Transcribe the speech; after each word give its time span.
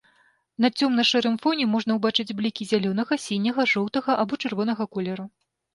На 0.63 0.71
цёмна-шэрым 0.77 1.35
фоне 1.43 1.67
можна 1.75 1.97
ўбачыць 1.99 2.35
блікі 2.41 2.69
зялёнага, 2.73 3.13
сіняга, 3.27 3.71
жоўтага 3.77 4.11
або 4.25 4.33
чырвонага 4.45 4.93
колеру. 4.97 5.33